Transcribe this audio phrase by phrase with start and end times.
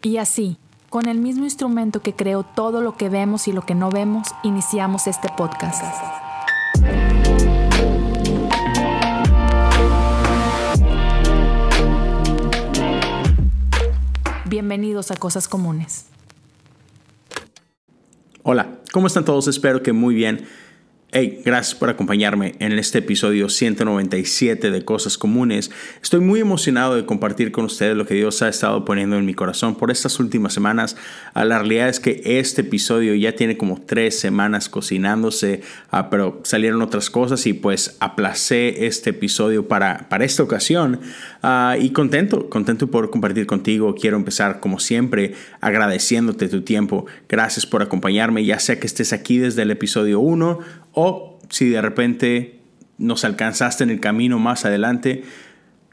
[0.00, 0.58] Y así,
[0.90, 4.28] con el mismo instrumento que creó todo lo que vemos y lo que no vemos,
[4.44, 5.82] iniciamos este podcast.
[14.46, 16.06] Bienvenidos a Cosas Comunes.
[18.44, 19.48] Hola, ¿cómo están todos?
[19.48, 20.46] Espero que muy bien.
[21.20, 25.68] Hey, gracias por acompañarme en este episodio 197 de Cosas Comunes.
[26.00, 29.34] Estoy muy emocionado de compartir con ustedes lo que Dios ha estado poniendo en mi
[29.34, 30.96] corazón por estas últimas semanas.
[31.34, 36.40] Ah, la realidad es que este episodio ya tiene como tres semanas cocinándose, ah, pero
[36.44, 41.00] salieron otras cosas y pues aplacé este episodio para, para esta ocasión.
[41.42, 43.96] Ah, y contento, contento por compartir contigo.
[43.96, 47.06] Quiero empezar como siempre agradeciéndote tu tiempo.
[47.28, 50.60] Gracias por acompañarme, ya sea que estés aquí desde el episodio 1
[50.92, 52.60] o si de repente
[52.98, 55.22] nos alcanzaste en el camino más adelante,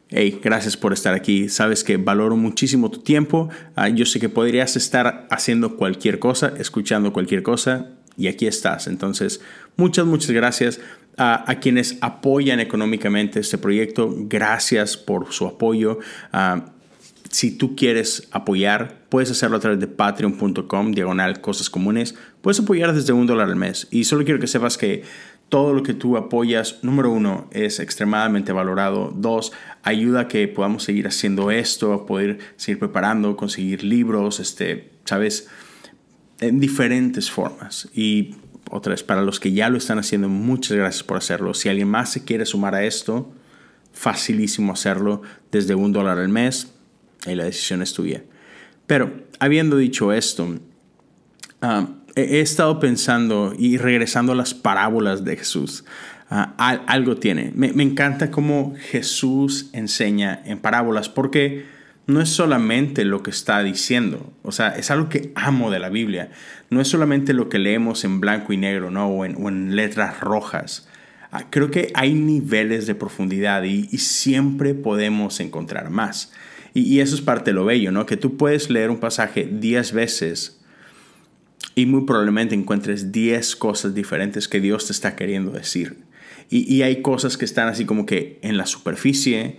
[0.09, 1.49] hey, gracias por estar aquí.
[1.49, 3.49] Sabes que valoro muchísimo tu tiempo.
[3.75, 8.87] Ah, yo sé que podrías estar haciendo cualquier cosa, escuchando cualquier cosa, y aquí estás.
[8.87, 9.41] Entonces,
[9.77, 10.79] muchas, muchas gracias
[11.17, 14.13] a, quienes apoyan económicamente este proyecto.
[14.17, 15.99] Gracias por su apoyo.
[16.31, 16.71] Ah,
[17.29, 22.15] si tú quieres apoyar, puedes hacerlo a través de patreon.com, diagonal cosas comunes.
[22.41, 23.87] Puedes apoyar desde un dólar al mes.
[23.91, 25.03] Y solo quiero que sepas que
[25.49, 29.13] todo lo que tú apoyas, número uno, es extremadamente valorado.
[29.15, 29.51] Dos,
[29.83, 35.47] ayuda a que podamos seguir haciendo esto, a poder seguir preparando, conseguir libros, este, sabes,
[36.39, 37.89] en diferentes formas.
[37.93, 38.35] Y
[38.69, 41.53] otra vez, para los que ya lo están haciendo, muchas gracias por hacerlo.
[41.53, 43.31] Si alguien más se quiere sumar a esto,
[43.93, 46.74] facilísimo hacerlo desde un dólar al mes
[47.25, 48.23] y la decisión es tuya.
[48.87, 50.59] Pero, habiendo dicho esto,
[51.61, 55.85] ah, he, estado pensando y regresando a las parábolas de Jesús.
[56.29, 56.53] Ah,
[56.87, 57.51] algo tiene.
[57.55, 61.65] Me, me, encanta cómo Jesús enseña en parábolas, porque
[62.07, 65.89] no es solamente lo que está diciendo, o sea, es algo que amo de la
[65.89, 66.29] Biblia.
[66.69, 69.07] No es solamente lo que leemos en blanco y negro, ¿no?
[69.07, 70.87] O en, o en letras rojas.
[71.31, 76.31] Ah, creo que hay niveles de profundidad y siempre podemos encontrar más.
[76.75, 78.05] Y, eso es parte de lo bello, ¿no?
[78.05, 80.59] Que tú puedes leer un pasaje 10 veces
[81.73, 86.03] y muy probablemente encuentres 10 cosas diferentes que Dios te está queriendo decir.
[86.49, 89.57] Y, y, hay cosas que están así como que en la superficie,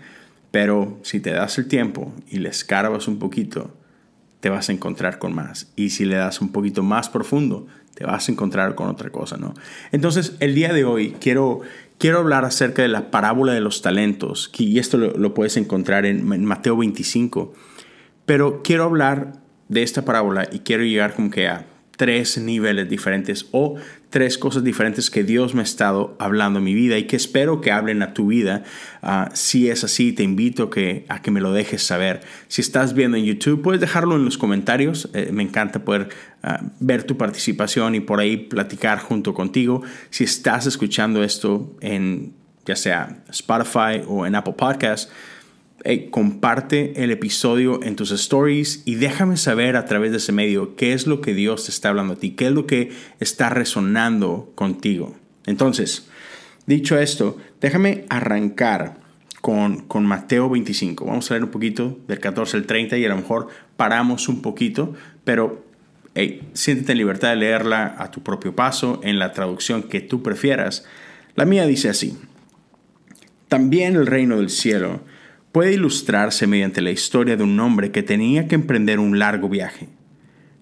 [0.50, 3.74] pero si te das el tiempo y le escarbas un poquito,
[4.40, 5.72] te vas a encontrar con más.
[5.74, 7.66] Y si le das un poquito más profundo,
[7.96, 9.54] te vas a encontrar con otra cosa, ¿no?
[9.90, 11.62] Entonces, el día de hoy quiero,
[11.98, 16.32] quiero hablar acerca de la parábola de los talentos, y esto lo, puedes encontrar en,
[16.32, 17.52] en, Mateo 25,
[18.24, 19.34] pero quiero hablar
[19.68, 23.76] de esta parábola y quiero llegar como que a tres niveles diferentes o
[24.10, 27.60] tres cosas diferentes que Dios me ha estado hablando en mi vida y que espero
[27.60, 28.62] que hablen a tu vida.
[29.02, 32.20] Uh, si es así, te invito que, a que me lo dejes saber.
[32.48, 35.10] Si estás viendo en YouTube, puedes dejarlo en los comentarios.
[35.12, 36.08] Eh, me encanta poder
[36.44, 39.82] uh, ver tu participación y por ahí platicar junto contigo.
[40.10, 42.34] Si estás escuchando esto en
[42.66, 45.10] ya sea Spotify o en Apple Podcasts,
[46.10, 50.92] comparte el episodio en tus stories y déjame saber a través de ese medio qué
[50.92, 54.50] es lo que Dios te está hablando a ti, qué es lo que está resonando
[54.54, 55.16] contigo.
[55.44, 56.08] Entonces,
[56.66, 58.98] dicho esto, déjame arrancar
[59.40, 61.04] con, con Mateo 25.
[61.04, 64.42] Vamos a leer un poquito del 14 al 30 y a lo mejor paramos un
[64.42, 65.64] poquito, pero
[66.14, 70.22] hey, siéntete en libertad de leerla a tu propio paso en la traducción que tú
[70.22, 70.84] prefieras.
[71.36, 72.18] La mía dice así.
[73.46, 75.02] También el reino del cielo
[75.56, 79.88] puede ilustrarse mediante la historia de un hombre que tenía que emprender un largo viaje.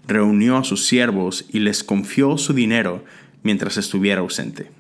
[0.07, 3.05] Reunió a sus siervos y les confió su dinero
[3.43, 4.71] mientras estuviera ausente.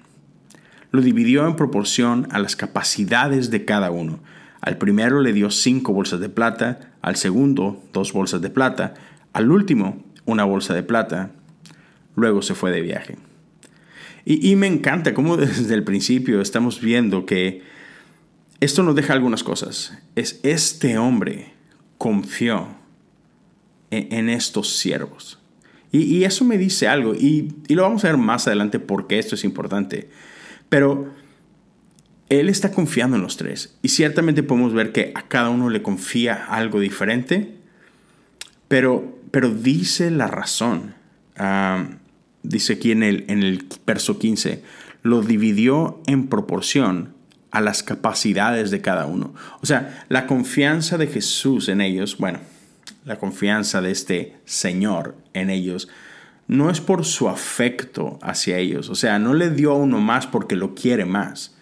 [0.92, 4.20] Lo dividió en proporción a las capacidades de cada uno.
[4.60, 8.94] Al primero le dio cinco bolsas de plata, al segundo dos bolsas de plata,
[9.32, 11.32] al último una bolsa de plata.
[12.14, 13.16] Luego se fue de viaje.
[14.24, 17.73] Y, me encanta cómo desde el principio estamos viendo que
[18.64, 19.96] esto nos deja algunas cosas.
[20.14, 21.52] Es este hombre
[21.98, 22.68] confió
[23.90, 25.38] en, estos siervos.
[25.92, 27.14] Y, eso me dice algo.
[27.14, 30.08] Y, y, lo vamos a ver más adelante porque esto es importante.
[30.68, 31.12] Pero
[32.28, 33.78] él está confiando en los tres.
[33.82, 37.56] Y ciertamente podemos ver que a cada uno le confía algo diferente.
[38.66, 40.94] Pero, pero dice la razón.
[41.36, 41.86] Ah,
[42.42, 44.62] dice aquí en el verso 15.
[45.02, 47.13] Lo dividió en proporción
[47.54, 49.32] a las capacidades de cada uno.
[49.62, 52.40] O sea, la confianza de Jesús en ellos, bueno,
[53.04, 55.88] la confianza de este Señor en ellos,
[56.48, 58.90] no es por su afecto hacia ellos.
[58.90, 61.56] O sea, no le dio a uno más porque lo quiere más,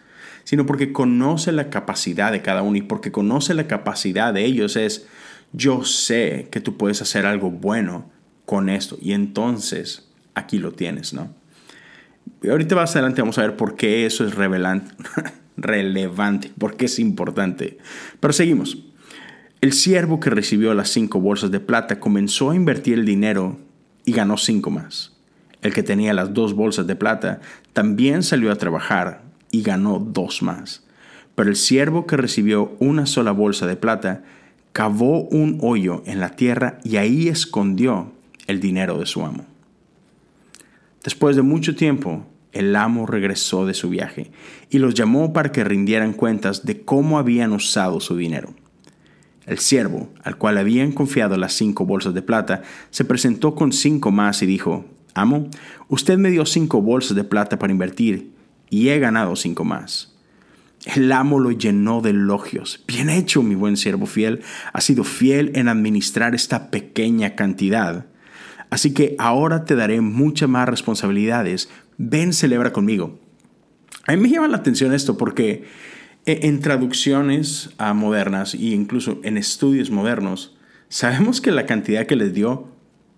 [0.44, 4.76] sino porque conoce la capacidad de cada uno y porque conoce la capacidad de ellos
[4.76, 5.06] es,
[5.52, 8.10] yo sé que tú puedes hacer algo bueno
[8.46, 8.96] con esto.
[9.00, 11.34] Y entonces aquí lo tienes, ¿no?
[12.42, 14.34] Y ahorita más adelante vamos a ver por qué eso es
[15.56, 17.78] relevante, por qué es importante.
[18.20, 18.78] Pero seguimos.
[19.60, 23.58] El siervo que recibió las cinco bolsas de plata comenzó a invertir el dinero
[24.04, 25.12] y ganó cinco más.
[25.62, 27.40] El que tenía las dos bolsas de plata
[27.72, 29.22] también salió a trabajar
[29.52, 30.84] y ganó dos más.
[31.36, 34.24] Pero el siervo que recibió una sola bolsa de plata
[34.72, 38.12] cavó un hoyo en la tierra y ahí escondió
[38.48, 39.46] el dinero de su amo.
[41.04, 44.30] Después de mucho tiempo, el amo regresó de su viaje
[44.70, 48.54] y los llamó para que rindieran cuentas de cómo habían usado su dinero.
[49.46, 54.10] El siervo, al cual habían confiado las cinco bolsas de plata, se presentó con cinco
[54.10, 54.84] más y dijo,
[55.14, 55.48] Amo,
[55.88, 58.32] usted me dio cinco bolsas de plata para invertir
[58.70, 60.12] y he ganado cinco más.
[60.84, 62.82] El amo lo llenó de elogios.
[62.88, 64.42] Bien hecho, mi buen siervo fiel.
[64.72, 68.06] Ha sido fiel en administrar esta pequeña cantidad.
[68.70, 71.68] Así que ahora te daré muchas más responsabilidades.
[71.98, 73.18] Ven, celebra conmigo.
[74.06, 75.64] A mí me llama la atención esto porque
[76.26, 80.56] e, en traducciones modernas e incluso en estudios modernos,
[80.88, 82.68] sabemos que la cantidad que les dio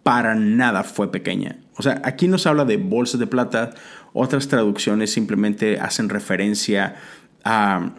[0.02, 1.58] para nada fue pequeña.
[1.76, 3.70] O sea, aquí nos habla de bolsas de plata,
[4.12, 6.96] otras traducciones simplemente hacen referencia
[7.42, 7.94] a,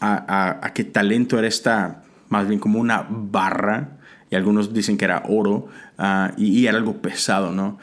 [0.00, 3.98] a, que talento era esta, más bien como una barra
[4.30, 7.78] y algunos dicen que era oro ah, y, era algo pesado, ¿no?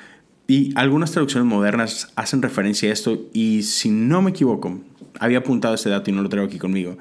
[0.52, 4.82] Y algunas traducciones modernas hacen referencia a esto y si no me equivoco,
[5.18, 6.98] había apuntado ese dato y no lo traigo aquí conmigo,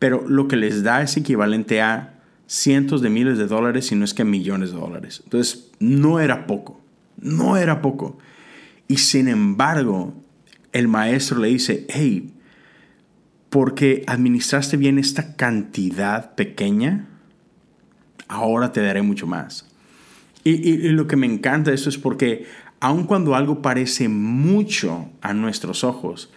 [0.00, 4.04] pero lo que les da es equivalente a cientos de miles de dólares, si no
[4.04, 5.20] es que millones de dólares.
[5.22, 6.80] Entonces, no era poco,
[7.20, 8.18] no era poco.
[8.88, 10.12] Y sin embargo,
[10.72, 12.34] el maestro le dice, hey,
[13.50, 17.06] porque administraste bien esta cantidad pequeña,
[18.26, 19.69] ahora te daré mucho más.
[20.42, 22.46] Y, lo que me encanta de esto es porque
[22.80, 26.32] aun cuando algo parece mucho a nuestros ojos,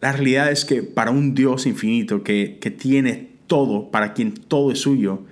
[0.00, 4.70] la realidad es que para un Dios infinito que, que tiene todo, para quien todo
[4.70, 5.24] es suyo,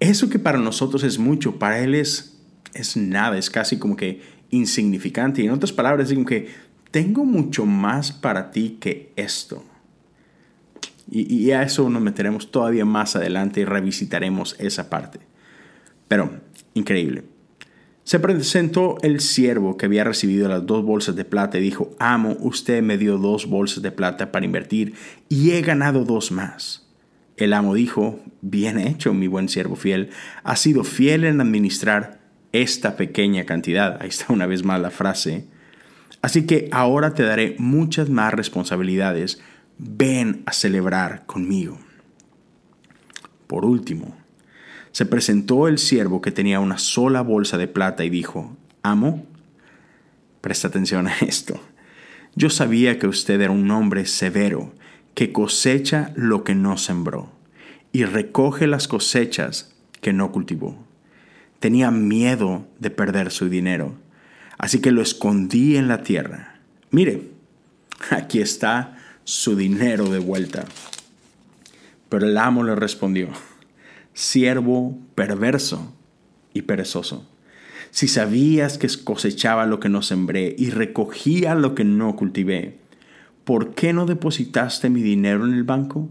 [0.00, 2.38] eso que para nosotros es mucho, para Él es,
[2.74, 4.20] es nada, es casi como que
[4.50, 5.42] insignificante.
[5.42, 6.48] Y en otras palabras, digo que
[6.90, 9.64] tengo mucho más para ti que esto.
[11.08, 15.20] Y, a eso nos meteremos todavía más adelante y revisitaremos esa parte.
[16.08, 16.40] Pero,
[16.74, 17.22] increíble.
[18.06, 22.36] Se presentó el siervo que había recibido las dos bolsas de plata y dijo, amo,
[22.38, 24.94] usted me dio dos bolsas de plata para invertir
[25.28, 26.86] y he ganado dos más.
[27.36, 30.10] El amo dijo, bien hecho, mi buen siervo fiel,
[30.44, 32.20] has sido fiel en administrar
[32.52, 34.00] esta pequeña cantidad.
[34.00, 35.48] Ahí está una vez más la frase.
[36.22, 39.42] Así que ahora te daré muchas más responsabilidades
[39.78, 41.76] ven a celebrar conmigo.
[43.48, 44.16] Por último,
[44.96, 49.26] se presentó el siervo que tenía una sola bolsa de plata y dijo, Amo,
[50.40, 51.60] presta atención a esto.
[52.34, 54.72] Yo sabía que usted era un hombre severo,
[55.12, 57.30] que cosecha lo que no sembró
[57.92, 60.82] y recoge las cosechas que no cultivó.
[61.60, 63.96] Tenía miedo de perder su dinero,
[64.56, 66.60] así que lo escondí en la tierra.
[66.90, 67.32] Mire,
[68.08, 70.64] aquí está su dinero de vuelta.
[72.08, 73.28] Pero el amo le respondió,
[74.16, 75.94] siervo perverso
[76.54, 77.28] y perezoso.
[77.90, 82.78] Si sabías que cosechaba lo que no sembré y recogía lo que no cultivé,
[83.44, 86.08] ¿por qué no depositaste mi dinero en el banco?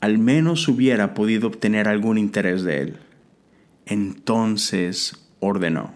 [0.00, 2.96] Al menos hubiera podido obtener algún interés de él.
[3.84, 5.92] Entonces ordenó.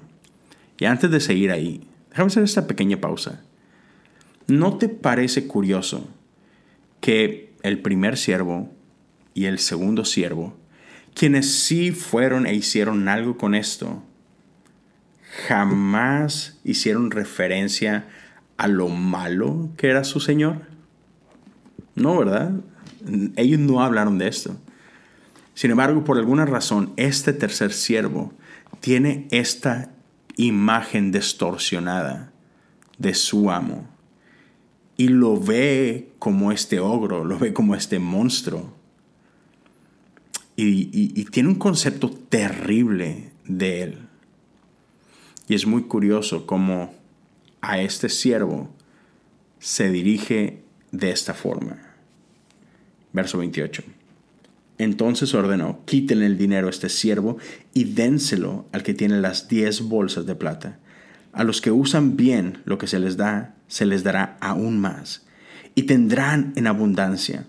[0.78, 3.42] Y antes de seguir ahí, déjame hacer esta pequeña pausa.
[4.46, 6.06] ¿No te parece curioso
[7.00, 8.70] que el primer siervo
[9.32, 10.54] y el segundo siervo,
[11.14, 14.02] quienes sí fueron e hicieron algo con esto,
[15.48, 18.06] jamás hicieron referencia
[18.56, 20.62] a lo malo que era su Señor?
[21.94, 22.52] No, ¿verdad?
[23.36, 24.56] Ellos no hablaron de esto.
[25.54, 28.32] Sin embargo, por alguna razón, este tercer siervo
[28.80, 29.90] tiene esta
[30.36, 32.32] imagen distorsionada
[32.98, 33.88] de su amo
[34.96, 38.74] y lo ve como este ogro, lo ve como este monstruo.
[40.56, 43.98] Y, tiene un concepto terrible de él.
[45.48, 46.94] Y es muy curioso cómo
[47.60, 48.74] a este siervo
[49.58, 51.78] se dirige de esta forma.
[53.12, 53.82] Verso 28.
[54.78, 57.38] Entonces ordenó, quítenle el dinero a este siervo
[57.72, 60.78] y dénselo al que tiene las diez bolsas de plata.
[61.32, 65.26] A los que usan bien lo que se les da, se les dará aún más,
[65.74, 67.46] y tendrán en abundancia,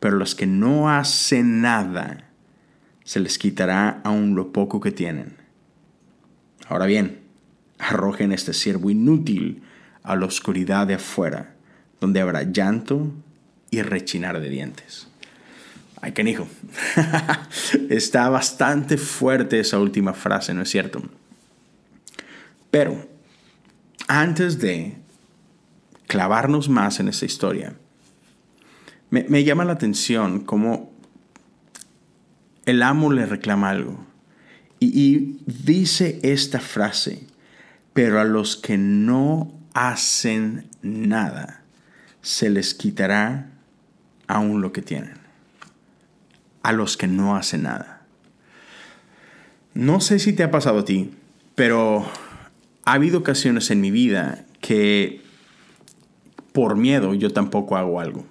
[0.00, 2.25] pero los que no hacen nada
[3.06, 5.36] se les quitará aún lo poco que tienen.
[6.68, 7.20] Ahora bien,
[7.78, 9.62] arrojen este siervo inútil
[10.02, 11.54] a la oscuridad de afuera,
[12.00, 13.12] donde habrá llanto
[13.70, 15.06] y rechinar de dientes.
[16.00, 16.48] Ay, hijo.
[17.90, 21.00] Está bastante fuerte esa última frase, ¿no es cierto?
[22.72, 23.08] Pero,
[24.08, 24.96] antes de
[26.08, 27.76] clavarnos más en esta historia,
[29.10, 30.92] me, llama la atención cómo
[32.66, 34.04] el amo le reclama algo.
[34.78, 37.26] y, dice esta frase,
[37.94, 41.62] pero a los que no hacen nada,
[42.20, 43.50] se les quitará
[44.26, 45.14] aún lo que tienen.
[46.62, 48.02] A los que no hacen nada.
[49.72, 51.12] No sé si te ha pasado a ti,
[51.54, 52.06] pero
[52.84, 55.22] ha habido ocasiones en mi vida que
[56.52, 58.26] por miedo yo tampoco hago algo.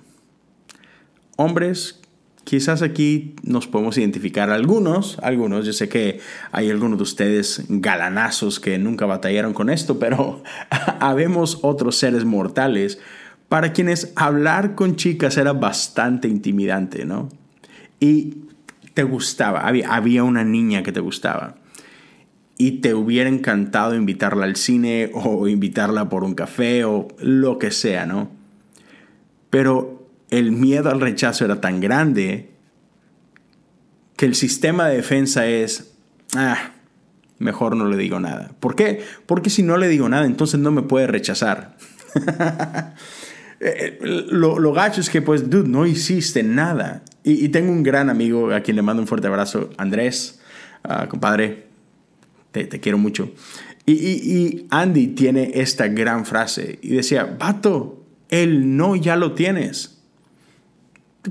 [1.38, 2.02] Hombres
[2.46, 6.20] Quizás aquí nos podemos identificar algunos, algunos, yo sé que
[6.52, 10.44] hay algunos de ustedes galanazos que nunca batallaron con esto, pero
[11.00, 13.00] habemos otros seres mortales
[13.50, 17.30] para quienes hablar con chicas era bastante intimidante, ¿no?
[18.00, 18.38] Y
[18.94, 21.56] te gustaba, había, había una niña que te gustaba
[22.60, 27.72] y te hubiera encantado invitarla al cine o invitarla por un café o lo que
[27.72, 28.30] sea, ¿no?
[29.50, 29.95] Pero
[30.30, 32.52] el miedo al rechazo era tan grande
[34.16, 35.94] que el sistema de defensa es,
[36.36, 36.72] ah,
[37.40, 38.52] mejor no le digo nada.
[38.60, 39.04] ¿Por qué?
[39.26, 41.78] Porque si no le digo nada, entonces no me puede rechazar.
[43.62, 47.04] Eh, eh, lo, gacho es que, pues, dude, no hiciste nada.
[47.24, 50.42] Y, tengo un gran amigo a quien le mando un fuerte abrazo, Andrés,
[50.84, 51.66] ah, compadre,
[52.52, 53.32] te, quiero mucho.
[53.86, 59.95] Y, y Andy tiene esta gran frase y decía, vato, el no ya lo tienes.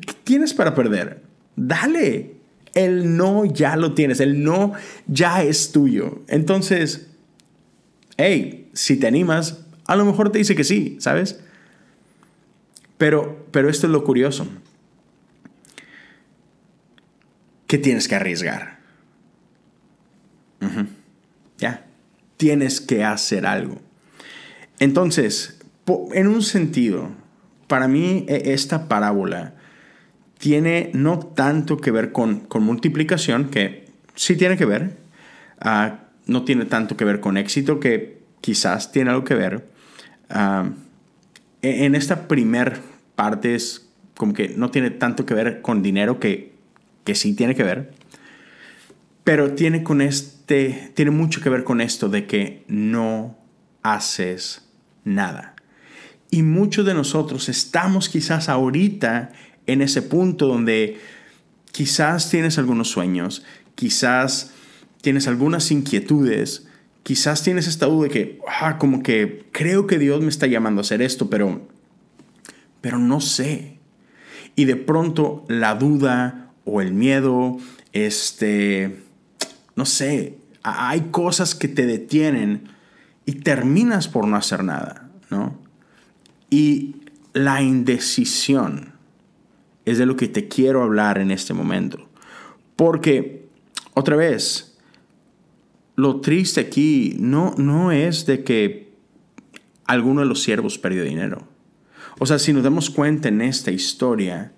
[0.01, 1.23] ¿Qué tienes para perder?
[1.57, 2.35] Dale.
[2.75, 4.21] El no ya lo tienes.
[4.21, 4.73] El no
[5.07, 6.23] ya es tuyo.
[6.27, 7.09] Entonces,
[8.17, 11.41] hey, si te animas, a lo mejor te dice que sí, ¿sabes?
[12.99, 14.47] Pero, pero esto es lo curioso.
[17.67, 18.79] Que tienes que arriesgar.
[21.59, 21.87] Ya.
[22.37, 23.81] Tienes que hacer algo.
[24.81, 25.61] Entonces,
[26.13, 27.11] en un sentido,
[27.69, 29.54] para mí e, esta parábola
[30.45, 34.99] tiene no tanto que ver con, multiplicación, que sí tiene que ver,
[35.59, 39.67] ah, no tiene tanto que ver con éxito, que quizás tiene algo que ver.
[40.29, 40.69] Ah,
[41.63, 42.79] e, en esta primer
[43.15, 46.53] parte es como que no tiene tanto que ver con dinero, que,
[47.05, 47.95] que sí tiene que ver,
[49.25, 53.39] pero tiene, con este, tiene mucho que ver con esto de que no
[53.83, 54.69] haces
[55.05, 55.55] nada.
[56.31, 59.33] Y muchos de nosotros estamos quizás ahorita
[59.67, 60.99] en ese punto donde
[61.73, 63.45] quizás tienes algunos sueños,
[63.75, 64.53] quizás
[65.01, 66.67] tienes algunas inquietudes,
[67.03, 70.81] quizás tienes esta duda de que, ah, como que creo que Dios me está llamando
[70.81, 71.69] a hacer esto, pero,
[72.81, 73.79] pero no sé.
[74.57, 77.59] Y de pronto la duda o el miedo,
[77.93, 79.03] este,
[79.77, 82.69] no sé, hay cosas que te detienen
[83.27, 85.59] y terminas por no hacer nada, ¿no?
[86.49, 86.97] Y
[87.33, 88.94] la indecisión
[89.85, 92.09] es de lo que te quiero hablar en este momento.
[92.77, 93.47] Porque,
[93.95, 94.79] otra vez,
[95.97, 98.93] lo triste aquí no, no es de que
[99.87, 101.47] alguno de los siervos perdió dinero.
[102.19, 104.53] O sea, si nos damos cuenta en esta historia,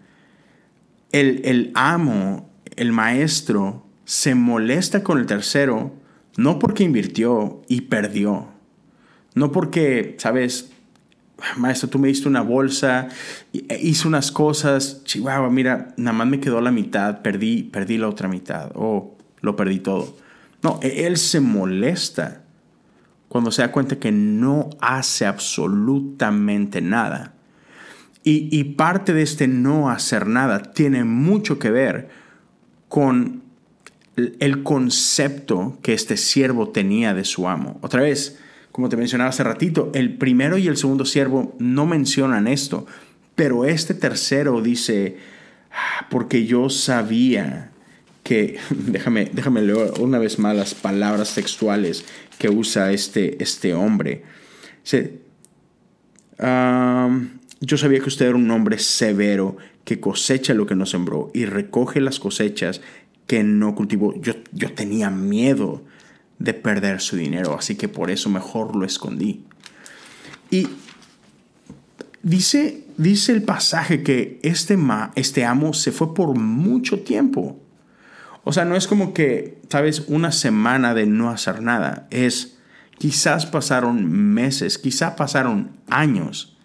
[1.12, 5.92] el, el amo, el maestro, se molesta con el tercero
[6.37, 8.49] no porque invirtió y perdió,
[9.35, 10.71] no porque, sabes,
[11.57, 13.09] maestro, tú me diste una bolsa,
[13.52, 18.09] e hice unas cosas, chihuahua, mira, nada más me quedó la mitad, perdí, perdí la
[18.09, 20.16] otra mitad, o lo perdí todo.
[20.62, 22.43] No, e, él se molesta
[23.28, 27.35] cuando se da cuenta que no hace absolutamente nada.
[28.23, 32.09] Y, y parte de este no hacer nada tiene mucho que ver
[32.88, 33.43] con
[34.16, 37.78] el concepto que este siervo tenía de su amo.
[37.83, 38.38] Otra vez,
[38.76, 42.85] como te mencionaba hace ratito, el primero y el segundo siervo no mencionan esto,
[43.35, 45.16] pero este tercero dice,
[45.73, 47.71] ah, porque yo sabía
[48.23, 52.04] que, déjame, déjame leer una vez más las palabras textuales
[52.38, 54.25] que usa este, este hombre.
[57.62, 61.47] Yo sabía que usted era un hombre severo que cosecha lo que no sembró y
[61.47, 62.83] recoge las cosechas
[63.26, 64.14] que no cultivó.
[64.21, 65.83] Yo, yo tenía miedo
[66.38, 69.45] de perder su dinero, así que por eso mejor lo escondí.
[70.50, 70.69] Y
[72.23, 77.59] dice, dice el pasaje que este, ma, este amo se fue por mucho tiempo.
[78.45, 82.07] O sea, no es como que, sabes, una semana de no hacer nada.
[82.11, 82.59] Es,
[82.99, 86.57] quizás pasaron meses, quizás pasaron años.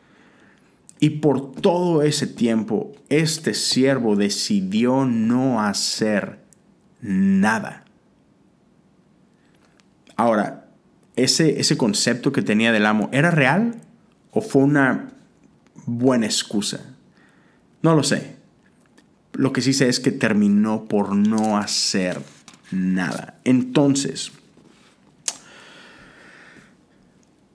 [1.00, 6.42] Y por todo ese tiempo, este siervo decidió no hacer
[7.02, 7.81] nada.
[10.22, 10.68] Ahora,
[11.16, 13.82] ese, ese concepto que tenía del amo, ¿era real
[14.30, 15.10] o fue una
[15.88, 16.94] buena excusa?
[17.82, 18.36] No lo sé.
[19.34, 22.22] Lo que sí sé es que terminó por no hacer
[22.70, 23.40] nada.
[23.46, 24.32] Entonces,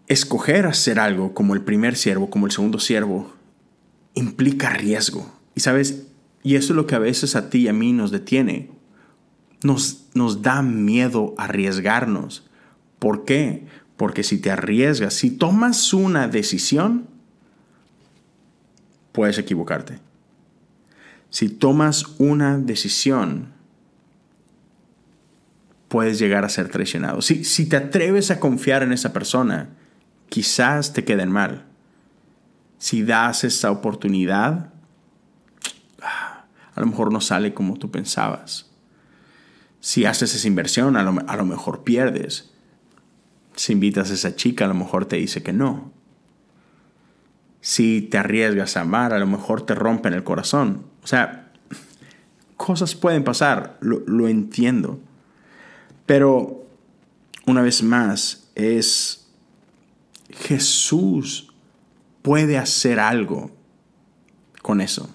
[0.09, 3.33] escoger hacer algo como el primer siervo, como el segundo siervo,
[4.15, 5.33] implica riesgo.
[5.55, 6.09] Y sabes,
[6.43, 8.73] y eso es lo que a veces a ti y a mí nos detiene.
[9.63, 12.46] Nos, nos da miedo arriesgarnos.
[12.99, 13.67] ¿Por qué?
[13.97, 17.07] Porque si te arriesgas, si tomas una decisión,
[19.13, 19.99] puedes equivocarte.
[21.31, 23.53] Si tomas una decisión,
[25.89, 27.23] puedes llegar a ser traicionado.
[27.23, 29.71] Si, si te atreves a confiar en esa persona,
[30.29, 31.65] quizás te queden mal.
[32.79, 34.73] Si das esa oportunidad,
[36.03, 38.67] a lo mejor no sale como tú pensabas.
[39.81, 42.53] Si haces esa inversión, a lo, a lo mejor pierdes.
[43.57, 45.91] Si invitas a esa chica, a lo mejor te dice que no.
[47.61, 50.85] Si te arriesgas a amar, a lo mejor te rompen el corazón.
[51.03, 51.51] O sea,
[52.57, 55.01] cosas pueden pasar, lo, entiendo.
[56.05, 56.67] Pero,
[57.47, 59.27] una vez más, es
[60.31, 61.53] Jesús
[62.23, 63.51] puede hacer algo
[64.63, 65.09] con eso.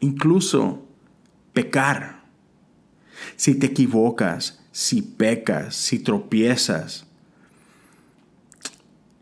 [0.00, 0.86] Incluso
[1.52, 2.24] pecar.
[3.36, 7.06] Si te equivocas, si pecas, si tropiezas,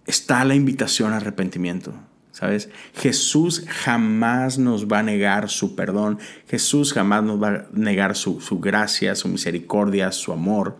[0.08, 1.94] está la invitación al arrepentimiento.
[2.32, 2.68] ¿Sabes?
[2.94, 6.18] Jesús jamás nos va a negar su perdón.
[6.48, 10.78] Jesús jamás nos va a negar su, gracia, su misericordia, su amor.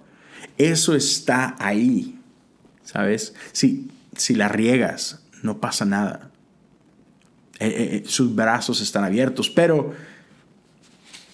[0.57, 2.19] Eso está ahí.
[2.85, 3.35] ¿Sabes?
[3.53, 6.31] Si, si la riegas, no pasa nada.
[7.59, 9.95] Eh, eh, eh, sus brazos están abiertos, pero,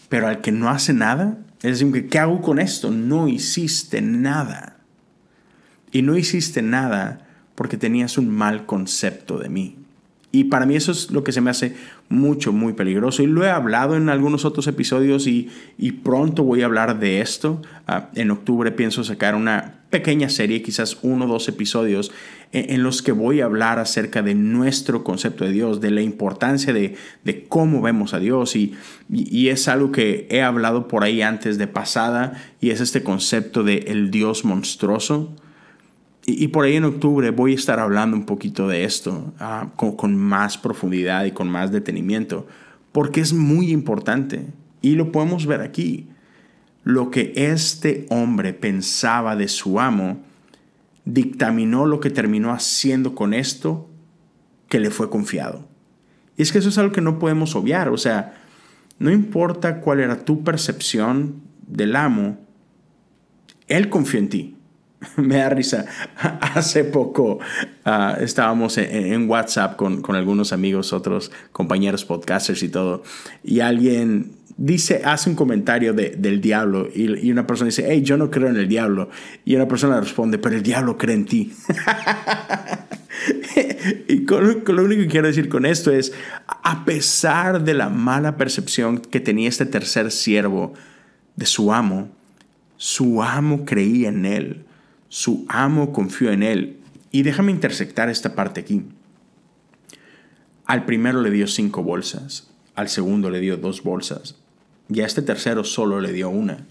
[0.09, 2.90] pero al que no hace nada, es decir, ¿qué hago con esto?
[2.90, 4.78] No hiciste nada.
[5.92, 7.23] Y no hiciste nada
[7.55, 9.77] porque tenías un mal concepto de mí.
[10.35, 11.77] Y para mí eso es lo que se me hace
[12.09, 13.23] mucho, muy peligroso.
[13.23, 15.49] Y lo he hablado en algunos otros episodios y,
[16.03, 17.62] pronto voy a hablar de esto.
[17.87, 22.11] Ah, en octubre pienso sacar una pequeña serie, quizás uno o dos episodios,
[22.51, 26.73] en, los que voy a hablar acerca de nuestro concepto de Dios, de la importancia
[26.73, 26.97] de,
[27.49, 28.57] cómo vemos a Dios.
[28.57, 28.75] Y,
[29.09, 33.62] y, es algo que he hablado por ahí antes de pasada y es este concepto
[33.62, 35.33] de el Dios monstruoso.
[36.26, 40.16] Y, por ahí en octubre voy a estar hablando un poquito de esto ah, con,
[40.16, 42.46] más profundidad y con más detenimiento,
[42.92, 44.46] porque es muy importante
[44.80, 46.08] y lo podemos ver aquí.
[46.82, 50.22] Lo que este hombre pensaba de su amo
[51.04, 53.90] dictaminó lo que terminó haciendo con esto
[54.68, 55.68] que le fue confiado.
[56.38, 58.34] Y es que eso es algo que no podemos obviar, o sea,
[58.98, 62.38] no importa cuál era tu percepción del amo,
[63.66, 64.54] él confió en ti.
[65.17, 65.87] me da risa.
[66.40, 67.38] Hace poco
[67.85, 73.03] ah, estábamos en, WhatsApp con, algunos amigos, otros compañeros podcasters y todo,
[73.43, 78.17] y alguien dice, hace un comentario de, del diablo y, una persona dice, hey, yo
[78.17, 79.11] no creo en el diablo.
[79.45, 81.53] Y una persona responde, pero el diablo cree en ti.
[84.09, 86.12] y lo único que quiero decir con esto es,
[86.47, 90.75] a pesar de la mala percepción que tenía este tercer siervo
[91.35, 92.11] de su amo,
[92.77, 94.64] su amo creía en él
[95.14, 96.81] su amo confió en él.
[97.12, 98.83] Y déjame intersectar esta parte aquí.
[100.66, 104.40] Al primero le dio cinco bolsas, al segundo le dio dos bolsas
[104.88, 106.66] y a este tercero solo le dio una.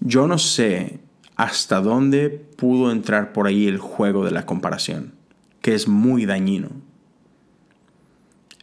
[0.00, 1.00] Yo no sé
[1.36, 5.12] hasta dónde pudo entrar por ahí el juego de la comparación,
[5.60, 6.70] que es muy dañino.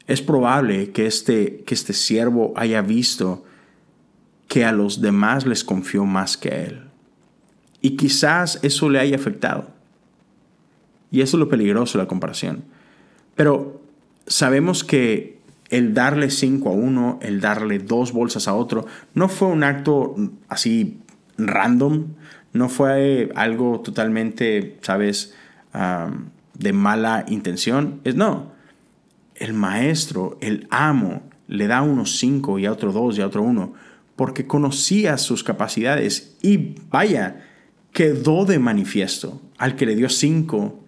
[0.07, 3.45] Es probable que este, que este siervo haya visto
[4.47, 6.88] que a los demás les confió más que a él.
[7.81, 9.69] Y quizás eso le haya afectado.
[11.11, 12.63] Y eso es lo peligroso de la comparación.
[13.35, 13.81] Pero
[14.27, 15.39] sabemos que
[15.69, 20.15] el darle cinco a uno, el darle dos bolsas a otro, no fue un acto
[20.47, 20.99] así
[21.37, 22.07] random,
[22.53, 25.33] no fue algo totalmente, sabes,
[26.53, 28.01] de mala intención.
[28.03, 28.51] Es no.
[29.35, 33.41] El maestro, el amo, le da unos cinco y a otro dos y a otro
[33.41, 33.73] uno,
[34.15, 36.35] porque conocía sus capacidades.
[36.41, 37.45] Y vaya,
[37.93, 39.41] quedó de manifiesto.
[39.57, 40.79] Al que le dio cinco,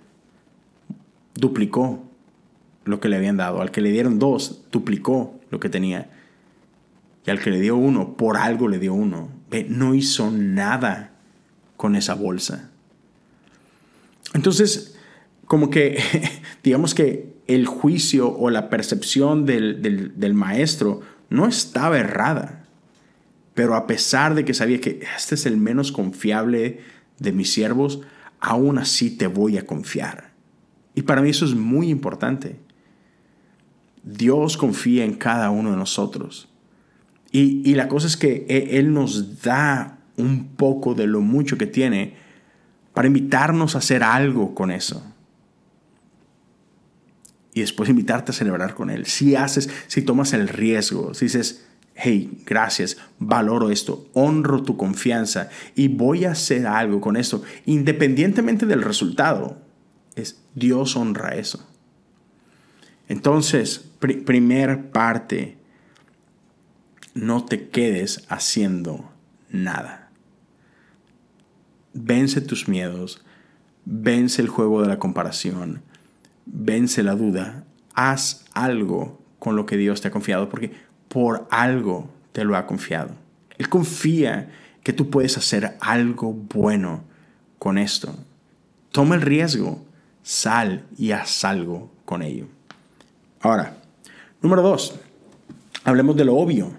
[1.36, 2.04] duplicó
[2.86, 3.62] lo que le habían dado.
[3.62, 6.10] Al que le dieron dos, duplicó lo que tenía.
[7.26, 9.30] Y al que le dio uno, por algo le dio uno.
[9.68, 11.12] No hizo nada
[11.78, 12.70] con esa bolsa.
[14.34, 14.98] Entonces,
[15.46, 16.02] como que,
[16.64, 22.61] digamos que el juicio o la percepción del, del maestro no estaba errada.
[23.54, 26.80] Pero a pesar de que sabía que este es el menos confiable
[27.20, 28.02] de mis siervos,
[28.40, 30.32] aún así te voy a confiar.
[30.96, 32.58] Y para mí eso es muy importante.
[34.04, 36.50] Dios confía en cada uno de nosotros.
[37.32, 41.66] Y, la cosa es que e, Él nos da un poco de lo mucho que
[41.66, 42.16] tiene
[42.94, 45.06] para invitarnos a hacer algo con eso.
[47.54, 49.06] Y después invitarte a celebrar con Él.
[49.06, 51.66] Si haces, si tomas el riesgo, si dices,
[52.04, 58.66] hey, gracias, valoro esto, honro tu confianza y voy a hacer algo con esto, independientemente
[58.66, 59.62] del resultado,
[60.16, 61.68] es Dios honra eso.
[63.08, 65.58] Entonces, primer parte,
[67.14, 69.12] no te quedes haciendo
[69.50, 70.10] nada.
[71.94, 73.24] Vence tus miedos,
[73.86, 75.84] vence el juego de la comparación,
[76.46, 80.72] vence la duda, haz algo con lo que Dios te ha confiado, porque
[81.12, 83.12] por algo te lo ha confiado.
[83.58, 84.50] Él confía
[84.82, 87.04] que tú puedes hacer algo bueno
[87.60, 88.16] con esto.
[88.92, 89.84] Toma el riesgo,
[90.24, 92.46] sal y haz algo con ello.
[93.42, 93.76] Ahora,
[94.42, 94.96] número dos,
[95.84, 96.72] hablemos de lo obvio.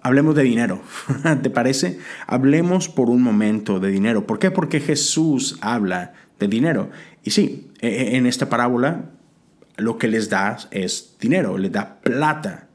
[0.00, 0.80] Hablemos de dinero.
[1.42, 1.98] ¿Te parece?
[2.26, 4.26] Hablemos por un momento de dinero.
[4.26, 4.50] ¿Por qué?
[4.50, 6.90] Porque Jesús habla de dinero.
[7.22, 9.10] Y sí, e, e, en esta parábola
[9.76, 12.68] lo que les da es dinero, les da plata.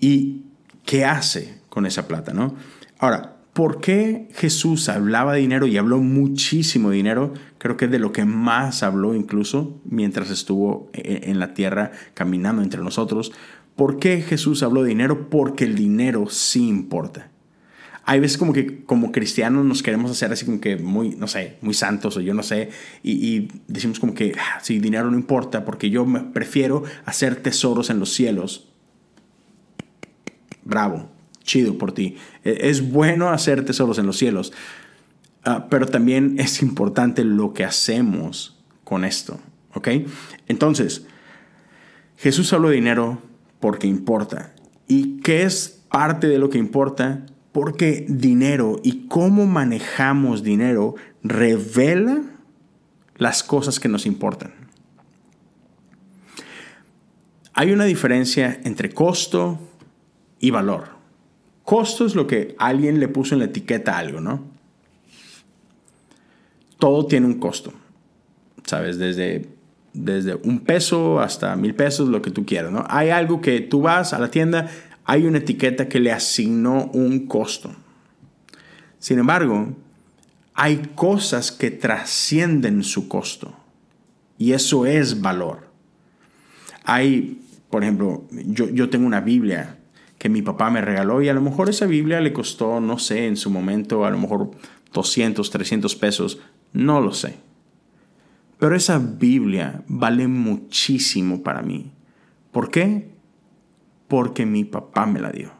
[0.00, 0.42] ¿Y
[0.84, 2.32] qué hace con esa plata?
[2.32, 2.54] ¿no?
[2.98, 7.34] Ahora, ¿por qué Jesús hablaba de dinero y habló muchísimo de dinero?
[7.58, 12.62] Creo que de lo que más habló incluso mientras estuvo e, en la tierra caminando
[12.62, 13.32] entre nosotros.
[13.76, 15.28] ¿Por qué Jesús habló de dinero?
[15.30, 17.30] Porque el dinero sí importa.
[18.04, 21.58] Hay veces como que como cristianos nos queremos hacer así como que muy, no sé,
[21.60, 22.70] muy santos o yo no sé,
[23.02, 27.98] y, decimos como que, ah, sí, dinero no importa porque yo prefiero hacer tesoros en
[27.98, 28.67] los cielos
[30.68, 31.08] bravo,
[31.42, 32.16] chido por ti.
[32.44, 34.52] E, es bueno hacer tesoros en los cielos,
[35.44, 39.40] ah, pero también es importante lo que hacemos con esto,
[39.74, 39.88] ¿ok?
[40.46, 41.06] Entonces,
[42.16, 43.20] Jesús habló de dinero
[43.58, 44.54] porque importa.
[44.86, 47.26] ¿Y qué es parte de lo que importa?
[47.52, 52.22] Porque dinero y cómo manejamos dinero revela
[53.16, 54.52] las cosas que nos importan.
[57.52, 59.58] Hay una diferencia entre costo
[60.40, 60.98] y valor.
[61.64, 64.42] Costo es lo que alguien le puso en la etiqueta a algo, ¿no?
[66.78, 67.72] Todo tiene un costo,
[68.64, 68.98] ¿sabes?
[68.98, 69.48] Desde,
[69.92, 72.84] desde un peso hasta mil pesos, lo que tú quieras, ¿no?
[72.88, 74.70] Hay algo que tú vas a la tienda,
[75.04, 77.70] hay una etiqueta que le asignó un costo.
[78.98, 79.76] Sin embargo,
[80.54, 83.54] hay cosas que trascienden su costo
[84.38, 85.68] y eso es valor.
[86.84, 89.77] Hay, por ejemplo, yo, yo tengo una Biblia
[90.18, 93.26] que mi papá me regaló y a lo mejor esa Biblia le costó, no sé,
[93.26, 94.50] en su momento a lo mejor
[94.92, 96.40] 200, 300 pesos,
[96.72, 97.36] no lo sé.
[98.58, 101.92] Pero esa Biblia vale muchísimo para mí.
[102.50, 103.10] ¿Por qué?
[104.08, 105.52] Porque mi papá me la dio.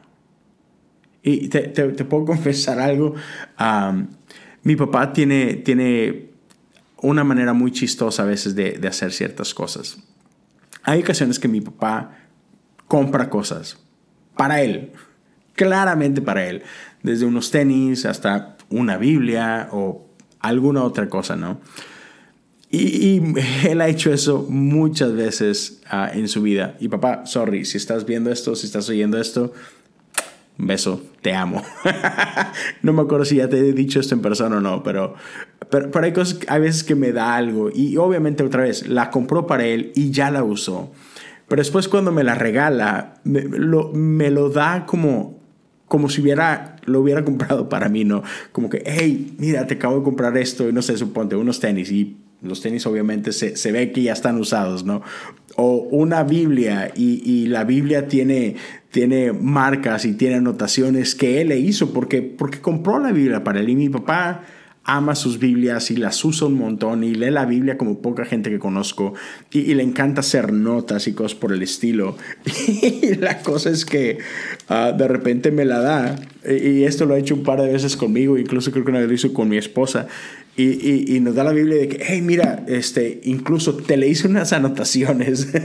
[1.23, 1.69] Y te,
[2.05, 3.15] puedo confesar algo.
[4.63, 6.31] mi papá tiene, tiene
[7.01, 9.99] una manera muy chistosa a veces de, de hacer ciertas cosas.
[10.83, 12.17] Hay ocasiones que mi papá
[12.87, 13.77] compra cosas
[14.39, 14.93] para él,
[15.53, 16.63] claramente para él,
[17.03, 20.07] desde unos tenis hasta una Biblia o
[20.39, 21.59] alguna otra cosa, ¿no?
[22.71, 23.21] Y,
[23.67, 26.77] él ha hecho eso muchas veces ah, en su vida.
[26.79, 29.51] Y papá, sorry, si estás viendo esto, si estás oyendo esto,
[30.57, 31.61] un beso, te amo.
[32.81, 35.15] no me acuerdo si ya te he dicho esto en persona o no, pero,
[35.69, 37.69] pero, hay cosas, hay veces que me da algo.
[37.75, 40.93] Y obviamente otra vez, la compró para él y ya la usó.
[41.49, 43.41] Pero después cuando me la regala, me
[44.29, 45.39] lo, da como,
[45.87, 48.23] como si hubiera, lo hubiera comprado para mí, ¿no?
[48.51, 51.91] Como que, hey, mira, te acabo de comprar esto y no sé, suponte, unos tenis
[51.91, 55.01] y los tenis obviamente se, se, ve que ya están usados, ¿no?
[55.57, 58.55] O una Biblia y, y, la Biblia tiene,
[58.91, 63.59] tiene marcas y tiene anotaciones que él le hizo porque, porque compró la Biblia para
[63.59, 64.43] él y mi papá
[64.95, 68.49] ama sus Biblias y las usa un montón y lee la Biblia como poca gente
[68.49, 69.13] que conozco
[69.51, 72.17] y, le encanta hacer notas y cosas por el estilo.
[73.01, 74.17] Y la cosa es que
[74.67, 77.95] ah, de repente me la da y, esto lo ha hecho un par de veces
[77.95, 80.07] conmigo, incluso creo que una vez lo hizo con mi esposa.
[80.57, 84.27] Y, y, nos da la Biblia de que, hey, mira, este, incluso te le hice
[84.27, 85.47] unas anotaciones.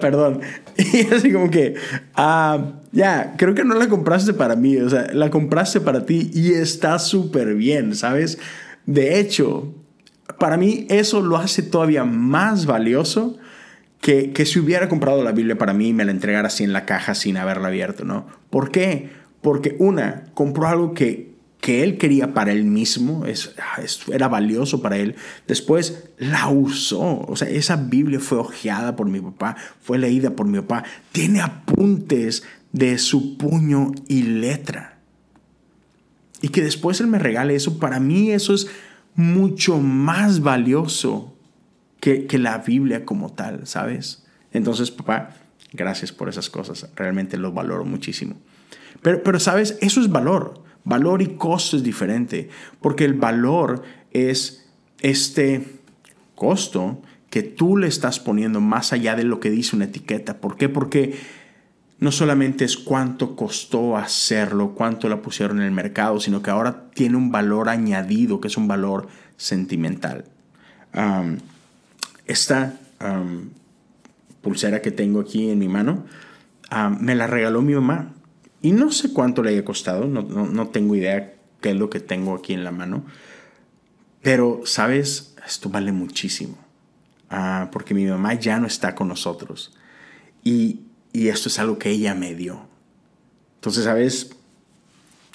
[0.00, 0.40] perdón.
[0.76, 1.74] Y así como que,
[2.14, 6.30] ah, ya, creo que no la compraste para mí, o sea, la compraste para ti
[6.32, 8.38] y está súper bien, ¿sabes?
[8.86, 9.74] De hecho,
[10.38, 13.38] para mí eso lo hace todavía más valioso
[14.00, 16.72] que, que si hubiera comprado la Biblia para mí y me la entregara así en
[16.72, 18.26] la caja sin haberla abierto, ¿no?
[18.50, 19.10] ¿Por qué?
[19.40, 23.54] Porque una, compró algo que que él quería para él mismo, es,
[24.12, 25.14] era valioso para él.
[25.46, 30.48] Después la usó, o sea, esa Biblia fue hojeada por mi papá, fue leída por
[30.48, 34.98] mi papá, tiene apuntes de su puño y letra.
[36.40, 38.68] Y que después él me regale eso, para mí eso es
[39.14, 41.36] mucho más valioso
[42.00, 44.24] que, que la Biblia como tal, ¿sabes?
[44.52, 45.36] Entonces, papá,
[45.72, 48.36] gracias por esas cosas, realmente lo valoro muchísimo.
[49.02, 49.78] Pero, pero, ¿sabes?
[49.80, 50.62] Eso es valor.
[50.84, 52.48] Valor y costo es diferente,
[52.80, 54.68] porque el valor es
[55.00, 55.64] este
[56.34, 60.38] costo que tú le estás poniendo más allá de lo que dice una etiqueta.
[60.38, 60.68] ¿Por qué?
[60.68, 61.14] Porque
[62.02, 66.90] no solamente es cuánto costó hacerlo, cuánto la pusieron en el mercado, sino que ahora
[66.92, 70.24] tiene un valor añadido, que es un valor sentimental.
[72.26, 72.74] esta
[74.40, 76.04] pulsera que tengo aquí en mi mano,
[76.98, 78.12] me la regaló mi mamá
[78.60, 82.34] y no sé cuánto le haya costado, no, tengo idea qué es lo que tengo
[82.34, 83.04] aquí en la mano.
[84.22, 85.36] Pero, ¿sabes?
[85.46, 86.58] Esto vale muchísimo.
[87.30, 89.72] Ah, porque mi mamá ya no está con nosotros.
[90.42, 90.80] Y,
[91.12, 92.66] esto es algo que ella me dio.
[93.56, 94.30] Entonces, ¿sabes?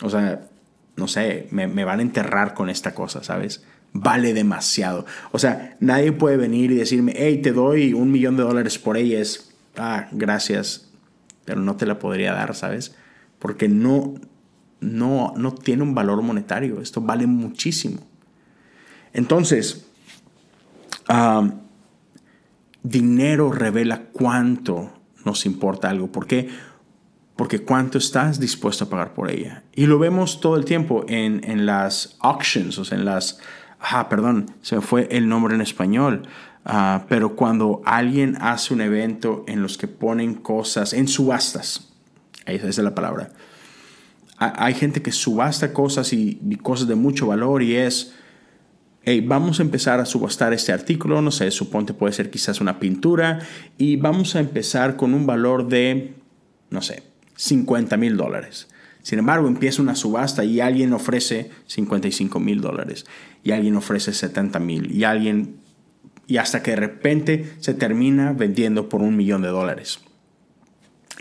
[0.02, 0.48] O sea,
[0.96, 3.64] no sé, me, me, van a enterrar con esta cosa, ¿sabes?
[3.94, 5.06] Vale demasiado.
[5.32, 8.98] O sea, nadie puede venir y decirme, hey, te doy un millón de dólares por
[8.98, 9.20] ella.
[9.20, 10.90] Es, ah, gracias,
[11.46, 12.96] pero no te la podría dar, ¿sabes?
[13.40, 14.16] porque no,
[14.80, 18.00] no, no tiene un valor monetario, esto vale muchísimo.
[19.14, 19.86] Entonces,
[22.84, 24.92] dinero revela cuánto
[25.28, 26.12] nos importa algo.
[26.12, 26.50] ¿Por qué?
[27.36, 29.64] Porque cuánto estás dispuesto a pagar por ella.
[29.76, 33.40] Y lo vemos todo el tiempo en, en las auctions, o sea, en las...
[33.80, 36.24] Ah, perdón, se me fue el nombre en español.
[36.66, 41.94] Ah, pero cuando alguien hace un evento en los que ponen cosas en subastas,
[42.46, 43.30] esa es la palabra.
[44.38, 48.14] Hay gente que subasta cosas y, cosas de mucho valor y es,
[49.10, 52.78] hey, vamos a empezar a subastar este artículo, no sé, suponte puede ser quizás una
[52.78, 53.40] pintura
[53.78, 56.16] y vamos a empezar con un valor de,
[56.72, 57.04] no sé,
[57.38, 58.68] 50 mil dólares.
[59.02, 63.06] Sin embargo, empieza una subasta y alguien ofrece 55 mil dólares
[63.46, 65.56] y alguien ofrece 70 mil y alguien
[66.28, 70.02] y hasta que de repente se termina vendiendo por un millón de dólares.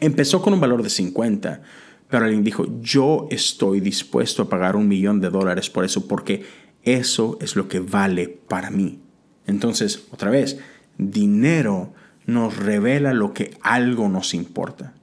[0.01, 1.63] Empezó con un valor de 50,
[2.11, 6.66] pero alguien dijo, yo estoy dispuesto a pagar un millón de dólares por eso, porque
[6.87, 9.01] eso es lo que vale para mí.
[9.47, 10.59] Entonces, otra vez,
[10.97, 11.93] dinero
[12.25, 14.95] nos revela lo que algo nos importa.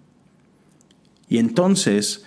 [1.30, 2.26] Y entonces,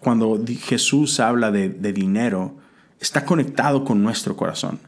[0.00, 2.56] cuando Jesús habla de dinero,
[3.00, 4.80] está conectado con nuestro corazón.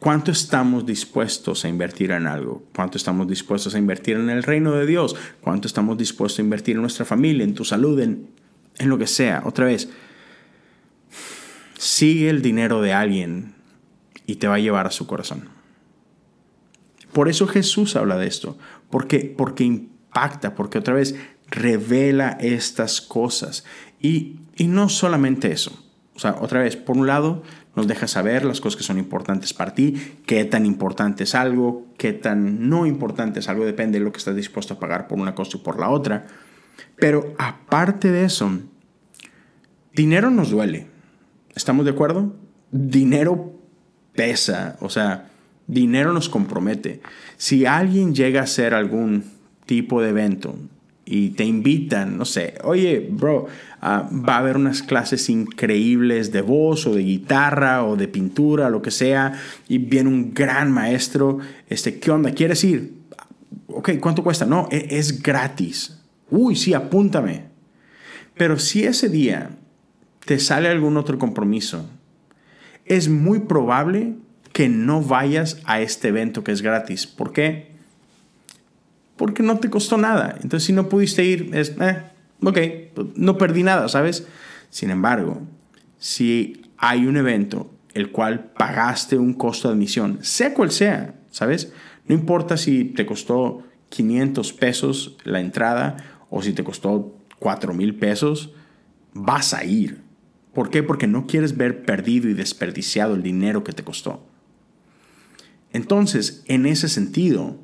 [0.00, 2.62] ¿Cuánto estamos dispuestos a invertir en algo?
[2.74, 5.14] ¿Cuánto estamos dispuestos a invertir en el reino de Dios?
[5.42, 8.26] ¿Cuánto estamos dispuestos a invertir en nuestra familia, en tu salud, en,
[8.78, 9.42] en lo que sea?
[9.44, 9.90] Otra vez,
[11.80, 13.54] sigue el dinero de alguien
[14.26, 15.48] y te va a llevar a su corazón.
[17.10, 18.58] Por eso Jesús habla de esto,
[18.90, 21.16] porque, porque impacta, porque otra vez
[21.48, 23.64] revela estas cosas.
[23.98, 25.82] Y, y no solamente eso.
[26.14, 27.42] O sea, otra vez, por un lado,
[27.74, 31.86] nos deja saber las cosas que son importantes para ti, qué tan importante es algo,
[31.96, 35.18] qué tan no importante es algo, depende de lo que estás dispuesto a pagar por
[35.18, 36.26] una cosa y por la otra.
[36.96, 38.52] Pero aparte de eso,
[39.94, 40.99] dinero nos duele.
[41.54, 42.34] ¿Estamos de acuerdo?
[42.70, 43.52] Dinero
[44.14, 45.30] pesa, o sea,
[45.66, 47.00] dinero nos compromete.
[47.36, 49.24] Si alguien llega a hacer algún
[49.66, 50.56] tipo de evento,
[51.10, 53.48] y te invitan, no sé, oye, bro,
[53.80, 58.70] ah, va a haber unas clases increíbles de voz o de guitarra o de pintura,
[58.70, 59.32] lo que sea,
[59.66, 62.30] y viene un gran maestro, este, ¿qué onda?
[62.30, 62.94] ¿Quieres ir?
[63.66, 64.46] Ok, ¿cuánto cuesta?
[64.46, 65.98] No, es, es gratis.
[66.30, 67.46] Uy, sí, apúntame.
[68.36, 69.50] Pero si ese día
[70.30, 71.90] te sale algún otro compromiso,
[72.84, 74.14] es muy probable
[74.52, 77.08] que no vayas a este evento que es gratis.
[77.08, 77.70] ¿Por qué?
[79.20, 80.38] porque no te costó nada.
[80.42, 82.02] Entonces, si no pudiste ir, es, eh,
[82.42, 82.58] ok,
[83.16, 84.26] no perdí nada, ¿sabes?
[84.70, 85.42] Sin embargo,
[85.98, 91.70] si hay un evento el cual pagaste un costo de admisión, sea cual sea, ¿sabes?
[92.06, 95.98] No importa si te costó 500 pesos la entrada
[96.30, 98.54] o si te costó 4 mil pesos,
[99.12, 100.00] vas a ir.
[100.54, 100.82] ¿Por qué?
[100.82, 104.26] Porque no quieres ver perdido y desperdiciado el dinero que te costó.
[105.72, 107.58] Entonces, en ese sentido,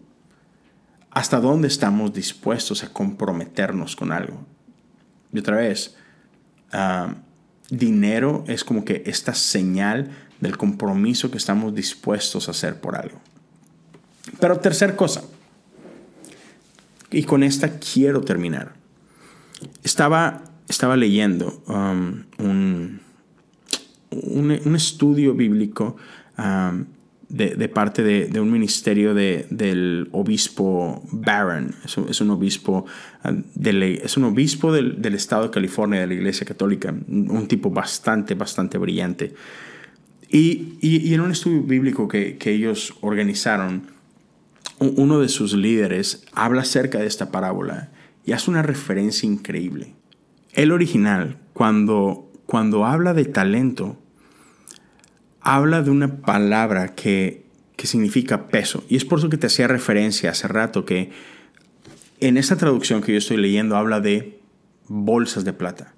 [1.11, 4.47] hasta dónde estamos dispuestos a comprometernos con algo.
[5.33, 5.97] Y otra vez,
[6.73, 7.17] ah,
[7.71, 13.21] dinero es como que esta señal del compromiso que estamos dispuestos a hacer por algo.
[14.39, 15.23] Pero tercer cosa,
[17.11, 18.75] y con esta quiero terminar.
[19.83, 23.01] Estaba, estaba leyendo um, un,
[24.11, 25.97] un, estudio bíblico
[26.39, 26.87] um,
[27.29, 31.75] de, parte de, un ministerio del obispo Barron.
[31.85, 32.87] Es, un obispo,
[33.25, 37.71] uh, de, es un obispo del, estado de California, de la Iglesia Católica, un tipo
[37.71, 39.35] bastante, bastante brillante.
[40.29, 43.95] Y, y, en un estudio bíblico que, que ellos organizaron,
[44.79, 47.91] uno de sus líderes habla acerca de esta parábola
[48.25, 49.95] y hace una referencia increíble.
[50.57, 53.99] El original, cuando, cuando habla de talento,
[55.43, 57.45] habla de una palabra que,
[57.77, 58.83] que significa peso.
[58.89, 61.13] Y es por eso que te hacía referencia hace rato que
[62.21, 64.41] en esta traducción que yo estoy leyendo habla de
[64.89, 65.93] bolsas de plata.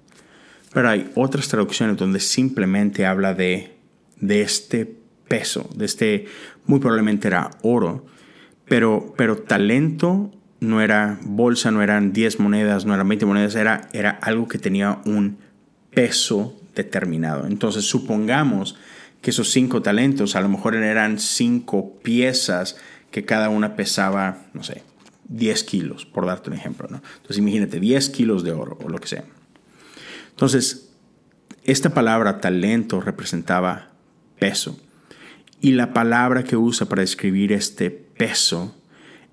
[0.73, 3.77] Pero hay otras traducciones donde simplemente habla de,
[4.19, 4.93] de este
[5.29, 6.25] peso, de este,
[6.65, 8.05] muy probablemente era oro,
[8.65, 13.89] pero, pero talento no era bolsa, no eran 10 monedas, no eran 20 monedas, era,
[13.93, 15.37] era algo que tenía un
[15.93, 17.47] peso determinado.
[17.47, 18.75] Entonces supongamos
[19.21, 22.77] que esos cinco talentos a lo mejor eran cinco piezas
[23.11, 24.83] que cada una pesaba, no sé,
[25.29, 26.87] 10 kilos, por darte un ejemplo.
[26.89, 27.01] ¿no?
[27.15, 29.23] Entonces imagínate, 10 kilos de oro o lo que sea.
[30.29, 30.89] Entonces,
[31.63, 33.89] esta palabra talento representaba
[34.39, 34.79] peso.
[35.61, 38.78] Y la palabra que usa para describir este peso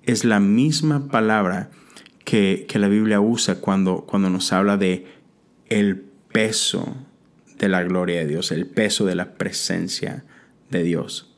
[0.07, 1.69] es la misma palabra
[2.23, 5.05] que, que la Biblia usa cuando, cuando nos habla de
[5.69, 5.97] el
[6.31, 6.95] peso
[7.59, 10.23] de la gloria de Dios, el peso de la presencia
[10.69, 11.35] de Dios.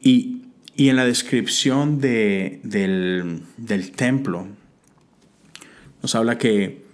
[0.00, 0.42] Y,
[0.76, 4.46] en la descripción de, del, templo,
[6.02, 6.84] nos habla que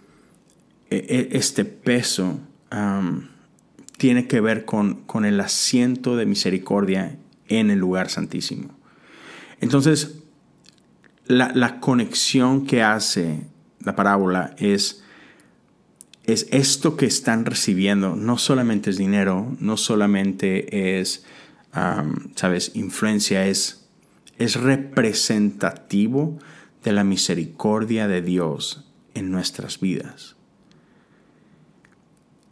[0.89, 2.41] e, e, este peso
[3.99, 8.71] tiene que ver con, con el asiento de misericordia en el lugar santísimo.
[9.61, 10.22] Entonces,
[11.33, 13.47] la, la, conexión que hace
[13.81, 15.03] la parábola es
[16.25, 21.25] es esto que están recibiendo, no solamente es dinero, no solamente es,
[22.37, 23.89] sabes, influencia, es,
[24.39, 26.39] es representativo
[26.85, 30.37] de la misericordia de Dios en nuestras vidas.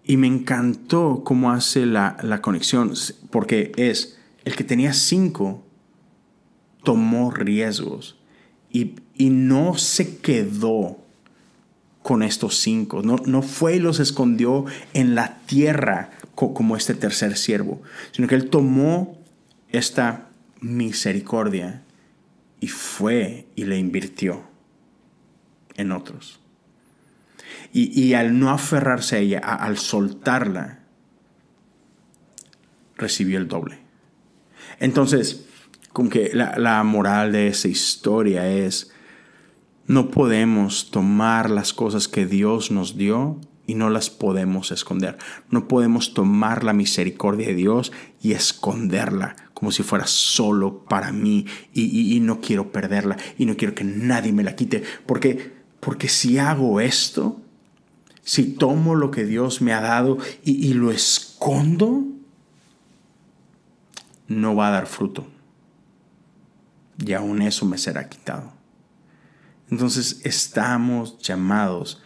[0.04, 2.92] Y me encantó cómo hace la, la conexión,
[3.30, 5.64] porque es el que tenía cinco,
[6.82, 8.19] tomó riesgos
[8.72, 10.98] y, no se quedó
[12.02, 13.02] con estos cinco.
[13.02, 18.34] No, no fue y los escondió en la tierra como este tercer siervo, sino que
[18.34, 19.18] él tomó
[19.68, 20.28] esta
[20.60, 21.82] misericordia
[22.60, 24.44] y fue y le invirtió
[25.76, 26.40] en otros.
[27.72, 30.80] Y, al no aferrarse a ella, al soltarla,
[32.96, 33.78] recibió el doble.
[34.80, 35.46] Entonces,
[35.92, 38.92] como que la, la moral de esa historia es,
[39.86, 45.16] no podemos tomar las cosas que Dios nos dio y no las podemos esconder.
[45.48, 51.46] No podemos tomar la misericordia de Dios y esconderla como si fuera solo para mí
[51.72, 54.82] y, no quiero perderla y no quiero que nadie me la quite.
[55.06, 57.40] Porque, porque si hago esto,
[58.22, 62.04] si tomo lo que Dios me ha dado y, y lo escondo,
[64.26, 65.26] no va a dar fruto.
[67.04, 68.52] Y aún eso me será quitado.
[69.70, 72.02] Entonces estamos llamados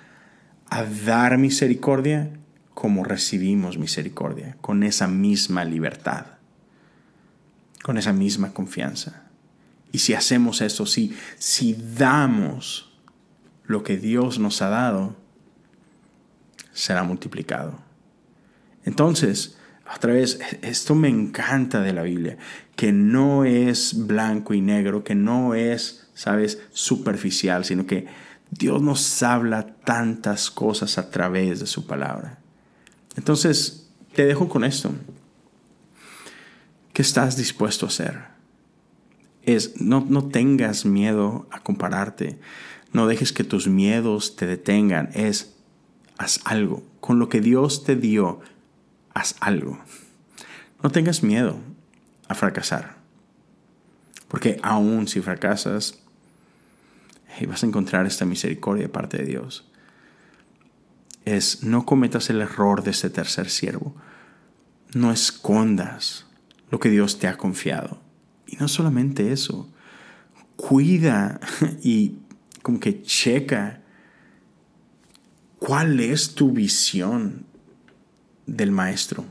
[0.69, 2.31] a dar misericordia
[2.75, 6.27] como recibimos misericordia, con esa misma libertad,
[7.83, 9.23] con esa misma confianza.
[9.93, 12.93] Y si hacemos eso, si, si damos
[13.65, 15.17] lo que Dios nos ha dado,
[16.73, 17.79] será multiplicado.
[18.85, 19.57] Entonces,
[19.93, 22.39] otra vez, esto me encanta de la Biblia,
[22.77, 26.61] que no es blanco y negro, que no es ¿sabes?
[26.73, 28.07] Superficial, sino que
[28.51, 32.39] Dios nos habla tantas cosas a través de su palabra.
[33.17, 34.93] Entonces, te dejo con esto.
[36.93, 38.25] ¿Qué estás dispuesto a hacer?
[39.43, 42.39] Es, no, no tengas miedo a compararte.
[42.93, 45.11] No dejes que tus miedos te detengan.
[45.15, 45.57] Es,
[46.17, 46.85] haz algo.
[47.01, 48.41] Con lo que Dios te dio,
[49.15, 49.79] haz algo.
[50.83, 51.59] No tengas miedo
[52.29, 52.97] a fracasar.
[54.29, 56.01] Porque aún si fracasas,
[57.49, 59.65] vas a encontrar esta misericordia de parte de Dios.
[61.25, 63.95] Es no cometas el error de este tercer siervo.
[64.93, 66.27] No escondas
[66.71, 68.01] lo que Dios te ha confiado.
[68.47, 69.73] Y no solamente eso,
[70.57, 71.41] cuida
[71.83, 72.19] y
[72.63, 73.81] como que checa
[75.59, 77.47] cuál es tu visión
[78.47, 79.25] del maestro.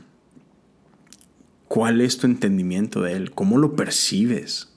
[1.68, 3.30] ¿Cuál es tu entendimiento de él?
[3.32, 4.72] ¿Cómo lo percibes?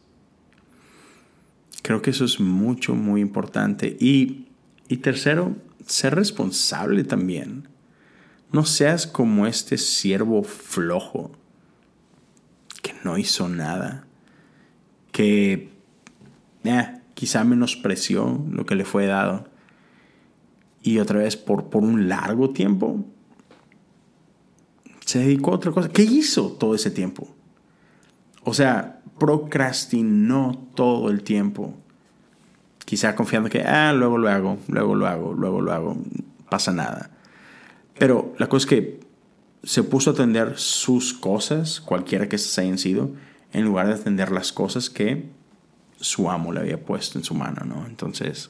[1.84, 3.96] Creo que eso es mucho, muy importante.
[4.00, 4.48] Y,
[4.88, 7.68] y tercero, ser responsable también.
[8.52, 11.32] No seas como este siervo flojo
[12.82, 14.08] que no hizo nada,
[15.12, 15.70] que
[16.64, 19.48] eh, quizá menospreció lo que le fue dado
[20.82, 23.06] y otra vez por, por un largo tiempo
[25.08, 25.88] se dedicó a otra cosa.
[25.88, 27.34] ¿Qué hizo todo ese tiempo?
[28.44, 31.74] O sea, procrastinó todo el tiempo.
[32.84, 35.98] Quizá confiando que, ah, luego lo hago, luego lo hago, luego lo hago,
[36.50, 37.10] pasa nada.
[37.98, 39.00] Pero la cosa es que
[39.64, 43.12] se puso a atender sus cosas, cualquiera que se hayan sido,
[43.54, 45.30] en lugar de atender las cosas que
[46.02, 47.86] su amo le había puesto en su mano, ¿no?
[47.88, 48.50] Entonces,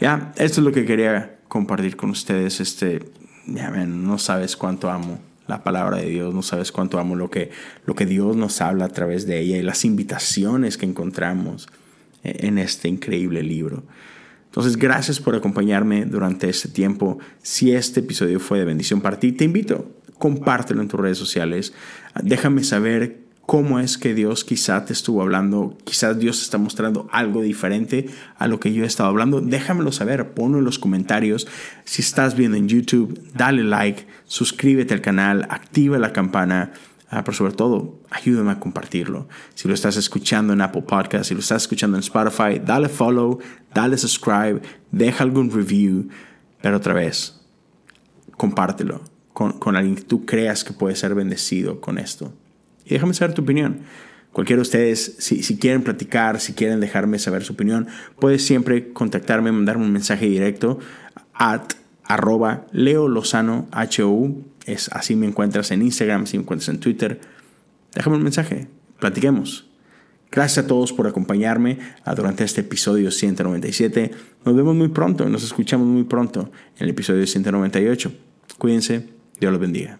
[0.00, 2.60] ya, esto es lo que quería compartir con ustedes.
[2.60, 3.10] Este,
[3.48, 7.30] ya ven, no sabes cuánto amo la palabra de Dios, no sabes cuánto amo lo
[7.30, 7.50] que,
[7.86, 11.68] lo que Dios nos habla a través de ella y las invitaciones que encontramos
[12.22, 13.82] en este increíble libro.
[14.46, 17.18] Entonces, gracias por acompañarme durante este tiempo.
[17.42, 21.72] Si este episodio fue de bendición para ti, te invito, compártelo en tus redes sociales.
[22.22, 27.40] Déjame saber cómo es que Dios quizá te estuvo hablando, quizás Dios está mostrando algo
[27.40, 31.48] diferente a lo que yo he estado hablando, déjamelo saber, ponlo en los comentarios.
[31.86, 36.72] Si estás viendo en YouTube, dale like, suscríbete al canal, activa la campana.
[37.08, 39.30] Ah, pero sobre todo, ayúdame a compartirlo.
[39.54, 43.38] Si lo estás escuchando en Apple Podcast, si lo estás escuchando en Spotify, dale follow,
[43.72, 44.60] dale subscribe,
[44.92, 46.10] deja algún review.
[46.60, 47.40] Pero otra vez,
[48.36, 49.00] compártelo
[49.32, 52.34] con, con alguien que tú creas que puede ser bendecido con esto
[52.88, 53.80] y déjame saber tu opinión.
[54.32, 58.92] Cualquiera de ustedes, si, si, quieren platicar, si quieren dejarme saber su opinión, puedes siempre
[58.92, 60.78] contactarme, mandarme un mensaje directo
[61.34, 61.72] at
[62.04, 63.68] arroba Leo Lozano.
[64.66, 67.20] Es, así me encuentras en Instagram, así me encuentras en Twitter.
[67.94, 68.68] Déjame un mensaje,
[68.98, 69.66] platiquemos.
[70.30, 71.78] Gracias a todos por acompañarme
[72.14, 74.10] durante este episodio 197.
[74.44, 78.12] Nos vemos muy pronto, nos escuchamos muy pronto en el episodio 198.
[78.58, 79.08] Cuídense,
[79.40, 79.98] Dios los bendiga.